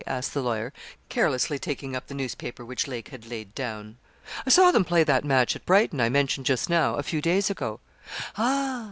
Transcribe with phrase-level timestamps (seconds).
[0.07, 0.73] asked the lawyer,
[1.09, 3.99] carelessly taking up the newspaper which Lake had laid down.
[4.47, 7.51] 'I saw them play that match at Brighton, I mentioned just now, a few days
[7.51, 7.79] ago.'
[8.35, 8.79] 'Ah!